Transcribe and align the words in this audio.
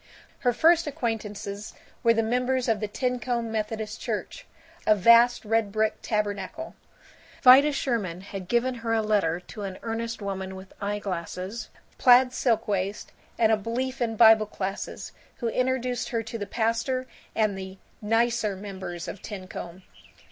III 0.01 0.09
Her 0.39 0.53
first 0.53 0.87
acquaintances 0.87 1.75
were 2.01 2.15
the 2.15 2.23
members 2.23 2.67
of 2.67 2.79
the 2.79 2.87
Tincomb 2.87 3.51
Methodist 3.51 4.01
Church, 4.01 4.47
a 4.87 4.95
vast 4.95 5.45
red 5.45 5.71
brick 5.71 6.01
tabernacle. 6.01 6.73
Vida 7.43 7.71
Sherwin 7.71 8.21
had 8.21 8.47
given 8.47 8.73
her 8.81 8.93
a 8.95 9.03
letter 9.03 9.39
to 9.41 9.61
an 9.61 9.77
earnest 9.83 10.19
woman 10.19 10.55
with 10.55 10.73
eye 10.81 10.97
glasses, 10.97 11.69
plaid 11.99 12.33
silk 12.33 12.67
waist, 12.67 13.11
and 13.37 13.51
a 13.51 13.55
belief 13.55 14.01
in 14.01 14.15
Bible 14.15 14.47
Classes, 14.47 15.11
who 15.35 15.49
introduced 15.49 16.09
her 16.09 16.23
to 16.23 16.39
the 16.39 16.47
Pastor 16.47 17.05
and 17.35 17.55
the 17.55 17.77
Nicer 18.01 18.55
Members 18.55 19.07
of 19.07 19.21
Tincomb. 19.21 19.83